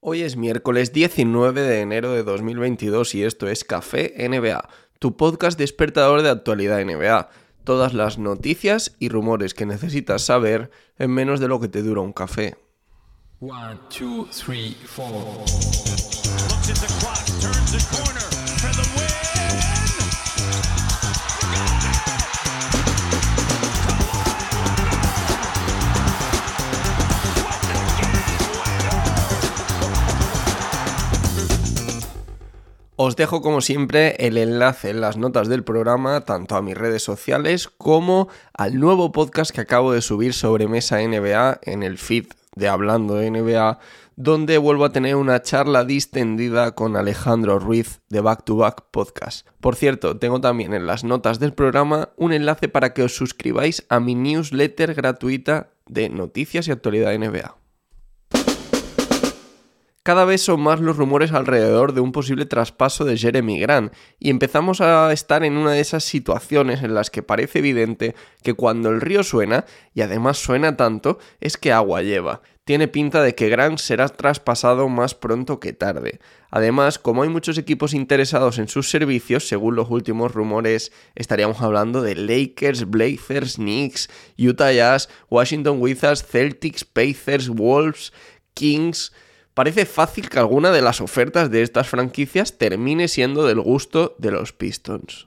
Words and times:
Hoy 0.00 0.22
es 0.22 0.36
miércoles 0.36 0.92
19 0.92 1.60
de 1.60 1.80
enero 1.80 2.12
de 2.12 2.22
2022 2.22 3.16
y 3.16 3.24
esto 3.24 3.48
es 3.48 3.64
Café 3.64 4.14
NBA, 4.16 4.68
tu 5.00 5.16
podcast 5.16 5.58
despertador 5.58 6.22
de 6.22 6.30
actualidad 6.30 6.84
NBA. 6.84 7.28
Todas 7.64 7.94
las 7.94 8.16
noticias 8.16 8.94
y 9.00 9.08
rumores 9.08 9.54
que 9.54 9.66
necesitas 9.66 10.22
saber 10.22 10.70
en 10.98 11.10
menos 11.10 11.40
de 11.40 11.48
lo 11.48 11.58
que 11.58 11.66
te 11.66 11.82
dura 11.82 12.00
un 12.00 12.12
café. 12.12 12.56
One, 13.40 13.80
two, 13.90 14.28
three, 14.30 14.76
Os 33.00 33.14
dejo 33.14 33.42
como 33.42 33.60
siempre 33.60 34.16
el 34.26 34.36
enlace 34.36 34.90
en 34.90 35.00
las 35.00 35.16
notas 35.16 35.46
del 35.46 35.62
programa, 35.62 36.22
tanto 36.22 36.56
a 36.56 36.62
mis 36.62 36.76
redes 36.76 37.00
sociales 37.00 37.68
como 37.68 38.26
al 38.52 38.80
nuevo 38.80 39.12
podcast 39.12 39.52
que 39.52 39.60
acabo 39.60 39.92
de 39.92 40.02
subir 40.02 40.34
sobre 40.34 40.66
Mesa 40.66 40.98
NBA 40.98 41.60
en 41.62 41.84
el 41.84 41.96
feed 41.96 42.26
de 42.56 42.66
Hablando 42.66 43.14
de 43.14 43.30
NBA, 43.30 43.78
donde 44.16 44.58
vuelvo 44.58 44.84
a 44.84 44.90
tener 44.90 45.14
una 45.14 45.40
charla 45.42 45.84
distendida 45.84 46.74
con 46.74 46.96
Alejandro 46.96 47.60
Ruiz 47.60 48.00
de 48.08 48.20
Back 48.20 48.42
to 48.42 48.56
Back 48.56 48.86
Podcast. 48.90 49.46
Por 49.60 49.76
cierto, 49.76 50.18
tengo 50.18 50.40
también 50.40 50.74
en 50.74 50.88
las 50.88 51.04
notas 51.04 51.38
del 51.38 51.52
programa 51.52 52.08
un 52.16 52.32
enlace 52.32 52.66
para 52.66 52.94
que 52.94 53.04
os 53.04 53.14
suscribáis 53.14 53.86
a 53.90 54.00
mi 54.00 54.16
newsletter 54.16 54.94
gratuita 54.94 55.70
de 55.86 56.08
noticias 56.08 56.66
y 56.66 56.72
actualidad 56.72 57.16
NBA. 57.16 57.58
Cada 60.08 60.24
vez 60.24 60.40
son 60.40 60.62
más 60.62 60.80
los 60.80 60.96
rumores 60.96 61.32
alrededor 61.32 61.92
de 61.92 62.00
un 62.00 62.12
posible 62.12 62.46
traspaso 62.46 63.04
de 63.04 63.18
Jeremy 63.18 63.60
Grant 63.60 63.92
y 64.18 64.30
empezamos 64.30 64.80
a 64.80 65.12
estar 65.12 65.44
en 65.44 65.58
una 65.58 65.72
de 65.72 65.80
esas 65.80 66.02
situaciones 66.02 66.82
en 66.82 66.94
las 66.94 67.10
que 67.10 67.22
parece 67.22 67.58
evidente 67.58 68.14
que 68.42 68.54
cuando 68.54 68.88
el 68.88 69.02
río 69.02 69.22
suena, 69.22 69.66
y 69.92 70.00
además 70.00 70.38
suena 70.38 70.78
tanto, 70.78 71.18
es 71.40 71.58
que 71.58 71.72
agua 71.72 72.00
lleva. 72.00 72.40
Tiene 72.64 72.88
pinta 72.88 73.22
de 73.22 73.34
que 73.34 73.50
Grant 73.50 73.80
será 73.80 74.08
traspasado 74.08 74.88
más 74.88 75.14
pronto 75.14 75.60
que 75.60 75.74
tarde. 75.74 76.20
Además, 76.50 76.98
como 76.98 77.22
hay 77.22 77.28
muchos 77.28 77.58
equipos 77.58 77.92
interesados 77.92 78.58
en 78.58 78.68
sus 78.68 78.88
servicios, 78.88 79.46
según 79.46 79.76
los 79.76 79.90
últimos 79.90 80.32
rumores, 80.32 80.90
estaríamos 81.16 81.60
hablando 81.60 82.00
de 82.00 82.14
Lakers, 82.14 82.88
Blazers, 82.88 83.56
Knicks, 83.56 84.08
Utah 84.38 84.72
Jazz, 84.72 85.10
Washington 85.28 85.76
Wizards, 85.82 86.24
Celtics, 86.24 86.86
Pacers, 86.86 87.50
Wolves, 87.50 88.14
Kings... 88.54 89.12
Parece 89.58 89.86
fácil 89.86 90.28
que 90.28 90.38
alguna 90.38 90.70
de 90.70 90.82
las 90.82 91.00
ofertas 91.00 91.50
de 91.50 91.62
estas 91.62 91.88
franquicias 91.88 92.58
termine 92.58 93.08
siendo 93.08 93.44
del 93.44 93.60
gusto 93.60 94.14
de 94.18 94.30
los 94.30 94.52
Pistons. 94.52 95.26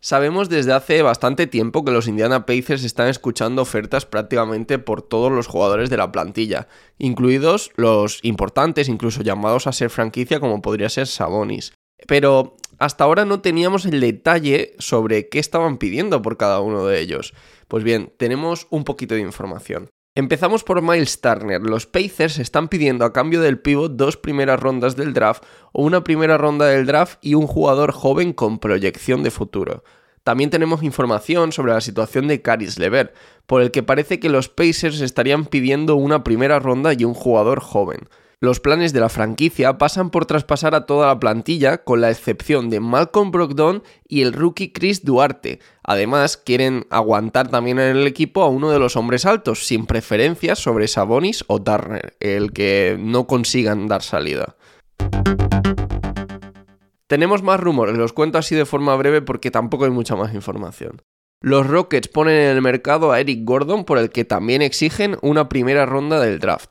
Sabemos 0.00 0.48
desde 0.48 0.72
hace 0.72 1.02
bastante 1.02 1.48
tiempo 1.48 1.84
que 1.84 1.90
los 1.90 2.06
Indiana 2.06 2.46
Pacers 2.46 2.84
están 2.84 3.08
escuchando 3.08 3.62
ofertas 3.62 4.06
prácticamente 4.06 4.78
por 4.78 5.02
todos 5.02 5.32
los 5.32 5.48
jugadores 5.48 5.90
de 5.90 5.96
la 5.96 6.12
plantilla, 6.12 6.68
incluidos 6.98 7.72
los 7.74 8.20
importantes, 8.22 8.88
incluso 8.88 9.22
llamados 9.24 9.66
a 9.66 9.72
ser 9.72 9.90
franquicia 9.90 10.38
como 10.38 10.62
podría 10.62 10.88
ser 10.88 11.08
Sabonis. 11.08 11.72
Pero 12.06 12.56
hasta 12.78 13.02
ahora 13.02 13.24
no 13.24 13.40
teníamos 13.40 13.84
el 13.84 13.98
detalle 13.98 14.76
sobre 14.78 15.28
qué 15.28 15.40
estaban 15.40 15.78
pidiendo 15.78 16.22
por 16.22 16.36
cada 16.36 16.60
uno 16.60 16.86
de 16.86 17.00
ellos. 17.00 17.34
Pues 17.66 17.82
bien, 17.82 18.12
tenemos 18.16 18.68
un 18.70 18.84
poquito 18.84 19.16
de 19.16 19.22
información. 19.22 19.90
Empezamos 20.16 20.62
por 20.62 20.80
Miles 20.80 21.20
Turner. 21.20 21.60
Los 21.60 21.86
Pacers 21.86 22.38
están 22.38 22.68
pidiendo 22.68 23.04
a 23.04 23.12
cambio 23.12 23.40
del 23.40 23.58
pivot 23.58 23.96
dos 23.96 24.16
primeras 24.16 24.60
rondas 24.60 24.94
del 24.94 25.12
draft 25.12 25.42
o 25.72 25.82
una 25.82 26.04
primera 26.04 26.38
ronda 26.38 26.66
del 26.66 26.86
draft 26.86 27.18
y 27.20 27.34
un 27.34 27.48
jugador 27.48 27.90
joven 27.90 28.32
con 28.32 28.60
proyección 28.60 29.24
de 29.24 29.32
futuro. 29.32 29.82
También 30.22 30.50
tenemos 30.50 30.84
información 30.84 31.50
sobre 31.50 31.72
la 31.72 31.80
situación 31.80 32.28
de 32.28 32.42
Caris 32.42 32.78
Lever, 32.78 33.12
por 33.46 33.60
el 33.60 33.72
que 33.72 33.82
parece 33.82 34.20
que 34.20 34.28
los 34.28 34.48
Pacers 34.48 35.00
estarían 35.00 35.46
pidiendo 35.46 35.96
una 35.96 36.22
primera 36.22 36.60
ronda 36.60 36.92
y 36.92 37.02
un 37.04 37.14
jugador 37.14 37.58
joven. 37.58 38.08
Los 38.40 38.60
planes 38.60 38.92
de 38.92 39.00
la 39.00 39.08
franquicia 39.08 39.78
pasan 39.78 40.10
por 40.10 40.26
traspasar 40.26 40.74
a 40.74 40.86
toda 40.86 41.06
la 41.06 41.20
plantilla, 41.20 41.84
con 41.84 42.00
la 42.00 42.10
excepción 42.10 42.70
de 42.70 42.80
Malcolm 42.80 43.30
Brogdon 43.30 43.82
y 44.08 44.22
el 44.22 44.32
rookie 44.32 44.72
Chris 44.72 45.04
Duarte. 45.04 45.60
Además, 45.82 46.36
quieren 46.36 46.86
aguantar 46.90 47.48
también 47.48 47.78
en 47.78 47.96
el 47.96 48.06
equipo 48.06 48.42
a 48.42 48.48
uno 48.48 48.70
de 48.70 48.78
los 48.78 48.96
hombres 48.96 49.26
altos, 49.26 49.66
sin 49.66 49.86
preferencias 49.86 50.58
sobre 50.58 50.88
Sabonis 50.88 51.44
o 51.46 51.62
Turner, 51.62 52.16
el 52.20 52.52
que 52.52 52.96
no 52.98 53.26
consigan 53.26 53.88
dar 53.88 54.02
salida. 54.02 54.56
Tenemos 57.06 57.42
más 57.42 57.60
rumores, 57.60 57.96
los 57.96 58.12
cuento 58.12 58.38
así 58.38 58.54
de 58.54 58.64
forma 58.64 58.96
breve 58.96 59.22
porque 59.22 59.50
tampoco 59.50 59.84
hay 59.84 59.90
mucha 59.90 60.16
más 60.16 60.34
información. 60.34 61.02
Los 61.40 61.66
Rockets 61.66 62.08
ponen 62.08 62.36
en 62.36 62.56
el 62.56 62.62
mercado 62.62 63.12
a 63.12 63.20
Eric 63.20 63.40
Gordon 63.44 63.84
por 63.84 63.98
el 63.98 64.08
que 64.08 64.24
también 64.24 64.62
exigen 64.62 65.18
una 65.20 65.50
primera 65.50 65.84
ronda 65.84 66.18
del 66.18 66.38
draft. 66.38 66.70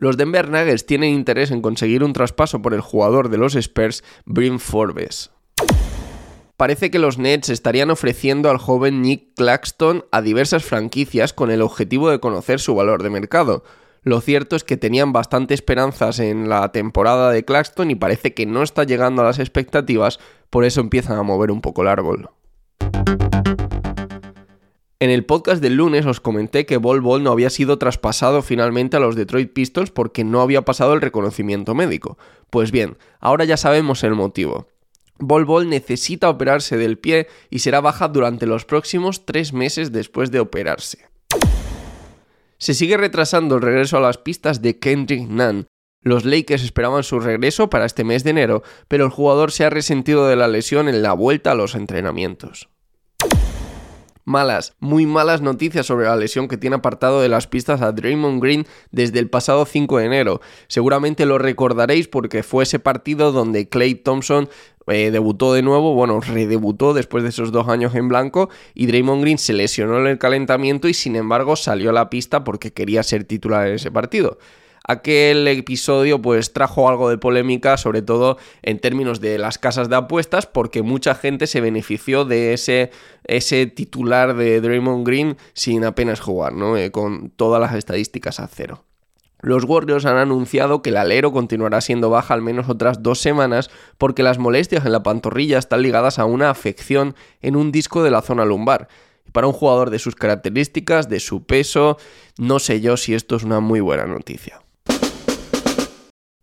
Los 0.00 0.16
Denver 0.16 0.48
Nuggets 0.48 0.86
tienen 0.86 1.12
interés 1.12 1.50
en 1.50 1.60
conseguir 1.60 2.02
un 2.02 2.14
traspaso 2.14 2.62
por 2.62 2.72
el 2.72 2.80
jugador 2.80 3.28
de 3.28 3.36
los 3.36 3.54
Spurs, 3.54 4.02
Brim 4.24 4.58
Forbes. 4.58 5.30
Parece 6.56 6.90
que 6.90 6.98
los 6.98 7.18
Nets 7.18 7.50
estarían 7.50 7.90
ofreciendo 7.90 8.48
al 8.48 8.56
joven 8.56 9.02
Nick 9.02 9.34
Claxton 9.36 10.06
a 10.10 10.22
diversas 10.22 10.64
franquicias 10.64 11.34
con 11.34 11.50
el 11.50 11.60
objetivo 11.60 12.08
de 12.08 12.18
conocer 12.18 12.60
su 12.60 12.74
valor 12.74 13.02
de 13.02 13.10
mercado. 13.10 13.62
Lo 14.02 14.22
cierto 14.22 14.56
es 14.56 14.64
que 14.64 14.78
tenían 14.78 15.12
bastante 15.12 15.52
esperanzas 15.52 16.18
en 16.18 16.48
la 16.48 16.72
temporada 16.72 17.30
de 17.30 17.44
Claxton 17.44 17.90
y 17.90 17.94
parece 17.94 18.32
que 18.32 18.46
no 18.46 18.62
está 18.62 18.84
llegando 18.84 19.20
a 19.20 19.26
las 19.26 19.38
expectativas, 19.38 20.18
por 20.48 20.64
eso 20.64 20.80
empiezan 20.80 21.18
a 21.18 21.22
mover 21.22 21.50
un 21.50 21.60
poco 21.60 21.82
el 21.82 21.88
árbol. 21.88 22.30
En 25.02 25.08
el 25.08 25.24
podcast 25.24 25.62
del 25.62 25.76
lunes 25.76 26.04
os 26.04 26.20
comenté 26.20 26.66
que 26.66 26.76
Bol 26.76 27.00
Bol 27.00 27.22
no 27.22 27.32
había 27.32 27.48
sido 27.48 27.78
traspasado 27.78 28.42
finalmente 28.42 28.98
a 28.98 29.00
los 29.00 29.16
Detroit 29.16 29.50
Pistons 29.50 29.90
porque 29.90 30.24
no 30.24 30.42
había 30.42 30.66
pasado 30.66 30.92
el 30.92 31.00
reconocimiento 31.00 31.74
médico. 31.74 32.18
Pues 32.50 32.70
bien, 32.70 32.98
ahora 33.18 33.46
ya 33.46 33.56
sabemos 33.56 34.04
el 34.04 34.14
motivo. 34.14 34.68
Bol 35.18 35.46
Bol 35.46 35.70
necesita 35.70 36.28
operarse 36.28 36.76
del 36.76 36.98
pie 36.98 37.28
y 37.48 37.60
será 37.60 37.80
baja 37.80 38.08
durante 38.08 38.44
los 38.44 38.66
próximos 38.66 39.24
tres 39.24 39.54
meses 39.54 39.90
después 39.90 40.30
de 40.30 40.40
operarse. 40.40 41.06
Se 42.58 42.74
sigue 42.74 42.98
retrasando 42.98 43.54
el 43.54 43.62
regreso 43.62 43.96
a 43.96 44.00
las 44.00 44.18
pistas 44.18 44.60
de 44.60 44.78
Kendrick 44.78 45.26
Nunn. 45.30 45.66
Los 46.02 46.26
Lakers 46.26 46.62
esperaban 46.62 47.04
su 47.04 47.20
regreso 47.20 47.70
para 47.70 47.86
este 47.86 48.04
mes 48.04 48.22
de 48.22 48.30
enero, 48.30 48.62
pero 48.86 49.06
el 49.06 49.10
jugador 49.10 49.50
se 49.50 49.64
ha 49.64 49.70
resentido 49.70 50.28
de 50.28 50.36
la 50.36 50.46
lesión 50.46 50.90
en 50.90 51.00
la 51.00 51.14
vuelta 51.14 51.52
a 51.52 51.54
los 51.54 51.74
entrenamientos 51.74 52.68
malas, 54.30 54.74
muy 54.78 55.04
malas 55.04 55.42
noticias 55.42 55.84
sobre 55.84 56.06
la 56.06 56.16
lesión 56.16 56.48
que 56.48 56.56
tiene 56.56 56.76
apartado 56.76 57.20
de 57.20 57.28
las 57.28 57.46
pistas 57.46 57.82
a 57.82 57.92
Draymond 57.92 58.42
Green 58.42 58.66
desde 58.90 59.18
el 59.18 59.28
pasado 59.28 59.66
5 59.66 59.98
de 59.98 60.06
enero. 60.06 60.40
Seguramente 60.68 61.26
lo 61.26 61.36
recordaréis 61.36 62.08
porque 62.08 62.42
fue 62.42 62.62
ese 62.62 62.78
partido 62.78 63.32
donde 63.32 63.68
Clay 63.68 63.96
Thompson 63.96 64.48
eh, 64.86 65.10
debutó 65.10 65.52
de 65.52 65.62
nuevo, 65.62 65.94
bueno, 65.94 66.20
redebutó 66.20 66.94
después 66.94 67.22
de 67.22 67.28
esos 67.28 67.52
dos 67.52 67.68
años 67.68 67.94
en 67.94 68.08
blanco 68.08 68.48
y 68.74 68.86
Draymond 68.86 69.22
Green 69.22 69.38
se 69.38 69.52
lesionó 69.52 69.98
en 70.00 70.06
el 70.06 70.18
calentamiento 70.18 70.88
y 70.88 70.94
sin 70.94 71.16
embargo 71.16 71.56
salió 71.56 71.90
a 71.90 71.92
la 71.92 72.08
pista 72.08 72.42
porque 72.44 72.72
quería 72.72 73.02
ser 73.02 73.24
titular 73.24 73.68
en 73.68 73.74
ese 73.74 73.90
partido 73.90 74.38
aquel 74.90 75.46
episodio 75.48 76.20
pues 76.20 76.52
trajo 76.52 76.88
algo 76.88 77.08
de 77.10 77.18
polémica, 77.18 77.76
sobre 77.76 78.02
todo 78.02 78.38
en 78.62 78.78
términos 78.78 79.20
de 79.20 79.38
las 79.38 79.58
casas 79.58 79.88
de 79.88 79.96
apuestas, 79.96 80.46
porque 80.46 80.82
mucha 80.82 81.14
gente 81.14 81.46
se 81.46 81.60
benefició 81.60 82.24
de 82.24 82.52
ese, 82.52 83.66
titular 83.66 84.34
de 84.34 84.60
Draymond 84.60 85.06
Green 85.06 85.36
sin 85.54 85.84
apenas 85.84 86.20
jugar, 86.20 86.52
¿no? 86.52 86.76
Eh, 86.76 86.90
con 86.90 87.30
todas 87.30 87.60
las 87.60 87.74
estadísticas 87.74 88.40
a 88.40 88.48
cero. 88.48 88.84
Los 89.42 89.64
Warriors 89.64 90.04
han 90.04 90.18
anunciado 90.18 90.82
que 90.82 90.90
el 90.90 90.98
alero 90.98 91.32
continuará 91.32 91.80
siendo 91.80 92.10
baja 92.10 92.34
al 92.34 92.42
menos 92.42 92.68
otras 92.68 93.02
dos 93.02 93.20
semanas 93.20 93.70
porque 93.96 94.22
las 94.22 94.38
molestias 94.38 94.84
en 94.84 94.92
la 94.92 95.02
pantorrilla 95.02 95.58
están 95.58 95.82
ligadas 95.82 96.18
a 96.18 96.26
una 96.26 96.50
afección 96.50 97.14
en 97.40 97.56
un 97.56 97.72
disco 97.72 98.02
de 98.02 98.10
la 98.10 98.20
zona 98.20 98.44
lumbar. 98.44 98.88
Para 99.32 99.46
un 99.46 99.52
jugador 99.52 99.90
de 99.90 99.98
sus 99.98 100.14
características, 100.14 101.08
de 101.08 101.20
su 101.20 101.44
peso, 101.44 101.96
no 102.36 102.58
sé 102.58 102.80
yo 102.80 102.96
si 102.96 103.14
esto 103.14 103.36
es 103.36 103.44
una 103.44 103.60
muy 103.60 103.80
buena 103.80 104.06
noticia. 104.06 104.60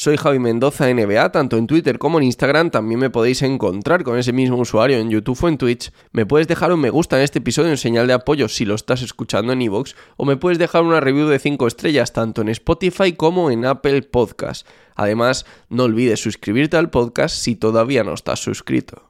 Soy 0.00 0.16
Javi 0.16 0.38
Mendoza 0.38 0.90
NBA, 0.90 1.30
tanto 1.30 1.58
en 1.58 1.66
Twitter 1.66 1.98
como 1.98 2.16
en 2.16 2.24
Instagram. 2.24 2.70
También 2.70 2.98
me 2.98 3.10
podéis 3.10 3.42
encontrar 3.42 4.02
con 4.02 4.18
ese 4.18 4.32
mismo 4.32 4.56
usuario 4.56 4.96
en 4.96 5.10
YouTube 5.10 5.38
o 5.42 5.48
en 5.48 5.58
Twitch. 5.58 5.92
Me 6.12 6.24
puedes 6.24 6.48
dejar 6.48 6.72
un 6.72 6.80
me 6.80 6.88
gusta 6.88 7.18
en 7.18 7.22
este 7.22 7.40
episodio 7.40 7.68
en 7.68 7.76
señal 7.76 8.06
de 8.06 8.14
apoyo 8.14 8.48
si 8.48 8.64
lo 8.64 8.76
estás 8.76 9.02
escuchando 9.02 9.52
en 9.52 9.60
iVoox. 9.60 9.92
O 10.16 10.24
me 10.24 10.38
puedes 10.38 10.58
dejar 10.58 10.84
una 10.84 11.00
review 11.00 11.28
de 11.28 11.38
5 11.38 11.66
estrellas 11.66 12.14
tanto 12.14 12.40
en 12.40 12.48
Spotify 12.48 13.12
como 13.12 13.50
en 13.50 13.66
Apple 13.66 14.00
Podcast. 14.00 14.66
Además, 14.94 15.44
no 15.68 15.84
olvides 15.84 16.18
suscribirte 16.18 16.78
al 16.78 16.88
podcast 16.88 17.36
si 17.36 17.54
todavía 17.54 18.02
no 18.02 18.14
estás 18.14 18.40
suscrito. 18.40 19.09